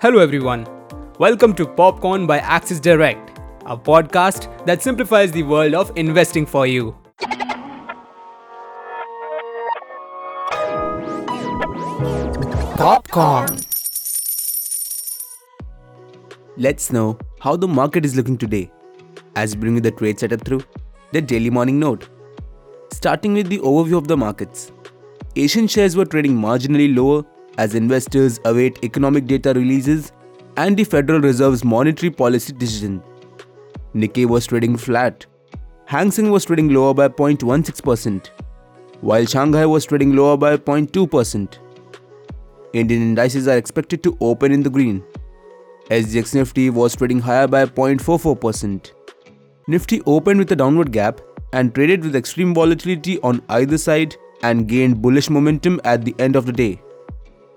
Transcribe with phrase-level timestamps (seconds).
[0.00, 0.64] Hello, everyone.
[1.18, 6.68] Welcome to Popcorn by Axis Direct, a podcast that simplifies the world of investing for
[6.68, 6.96] you.
[12.76, 13.58] Popcorn.
[16.56, 18.70] Let's know how the market is looking today
[19.34, 20.62] as we bring you the trade setup through
[21.10, 22.08] the daily morning note.
[22.92, 24.70] Starting with the overview of the markets.
[25.34, 27.24] Asian shares were trading marginally lower
[27.58, 30.12] as investors await economic data releases
[30.56, 33.02] and the Federal Reserve's monetary policy decision.
[33.94, 35.26] Nikkei was trading flat.
[35.86, 38.30] Hang Seng was trading lower by 0.16%,
[39.00, 41.58] while Shanghai was trading lower by 0.2%.
[42.74, 45.02] Indian indices are expected to open in the green.
[45.90, 48.92] SGX Nifty was trading higher by 0.44%.
[49.66, 51.20] Nifty opened with a downward gap
[51.52, 56.36] and traded with extreme volatility on either side and gained bullish momentum at the end
[56.36, 56.80] of the day.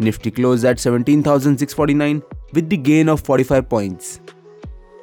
[0.00, 2.22] Nifty closed at 17,649
[2.52, 4.20] with the gain of 45 points.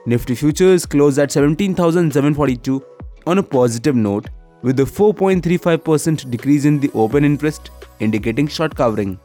[0.05, 2.83] Nifty futures closed at 17,742
[3.27, 4.29] on a positive note
[4.61, 9.19] with a 4.35% decrease in the open interest indicating short covering.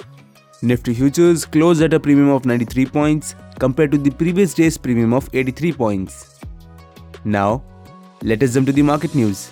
[0.62, 5.14] Nifty futures closed at a premium of 93 points compared to the previous day's premium
[5.14, 6.40] of 83 points.
[7.24, 7.62] Now,
[8.22, 9.50] let us jump to the market news.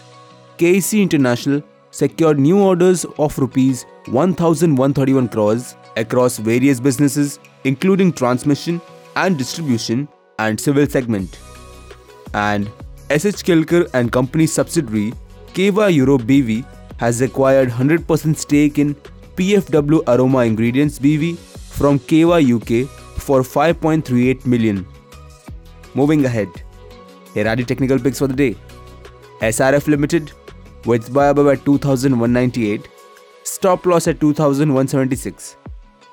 [0.59, 1.63] KEC International
[1.99, 8.81] secured new orders of rupees 1131 crores across various businesses including transmission
[9.17, 10.07] and distribution
[10.39, 11.39] and civil segment.
[12.35, 12.69] And
[13.11, 15.13] SH Kelkar and company subsidiary
[15.55, 16.65] Keva Europe BV
[16.99, 18.95] has acquired 100% stake in
[19.37, 21.37] PFW Aroma Ingredients BV
[21.81, 22.89] from Keva UK
[23.27, 24.87] for 5.38 million.
[25.95, 26.49] Moving ahead,
[27.35, 28.57] here are the technical picks for the day.
[29.41, 30.33] SRF Limited
[30.85, 32.89] with buy above at 2198,
[33.43, 35.57] stop loss at 2176,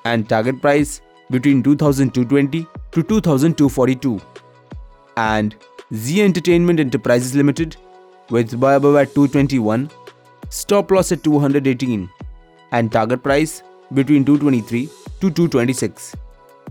[0.04, 1.00] and target price
[1.30, 4.20] between 2220 to 2242.
[5.16, 5.56] And
[5.94, 7.76] Zee Entertainment Enterprises Limited
[8.30, 9.90] with buy above at 221,
[10.48, 12.08] stop loss at 218
[12.72, 13.62] and target price
[13.94, 14.86] between 223
[15.20, 16.16] to 226.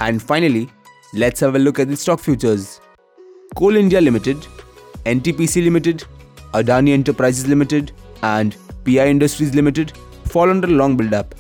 [0.02, 0.70] And finally,
[1.14, 2.82] let's have a look at the stock futures.
[3.56, 4.38] Coal India Limited,
[5.06, 6.04] NTPC Limited,
[6.58, 7.92] Adani Enterprises Limited,
[8.24, 8.56] and
[8.86, 9.92] PI Industries Limited
[10.26, 11.36] fall under long build-up,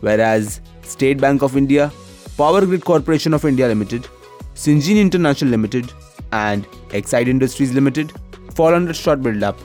[0.00, 1.92] whereas State Bank of India,
[2.36, 4.06] Power Grid Corporation of India Limited,
[4.54, 5.92] Syngene International Limited,
[6.32, 8.12] and Exide Industries Limited
[8.54, 9.58] fall under short build-up.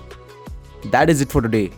[0.91, 1.71] That is it for today.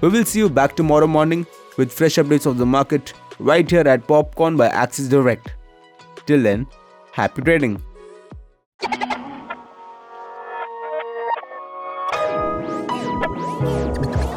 [0.00, 3.86] We will see you back tomorrow morning with fresh updates of the market right here
[3.86, 5.52] at Popcorn by Axis Direct.
[6.26, 6.66] Till then,
[7.12, 7.82] happy trading.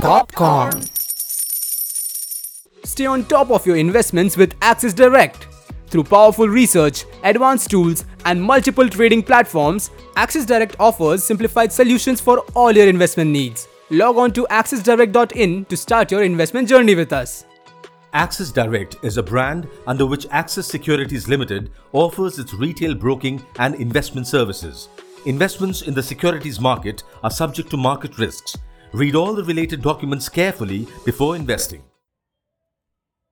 [0.05, 0.83] Popcorn.
[2.83, 5.47] Stay on top of your investments with Axis Direct.
[5.87, 12.41] Through powerful research, advanced tools, and multiple trading platforms, Axis Direct offers simplified solutions for
[12.53, 13.67] all your investment needs.
[13.89, 17.45] Log on to axisdirect.in to start your investment journey with us.
[18.13, 23.73] Axis Direct is a brand under which Axis Securities Limited offers its retail broking and
[23.73, 24.87] investment services.
[25.25, 28.55] Investments in the securities market are subject to market risks.
[28.95, 31.83] Read all the related documents carefully before investing.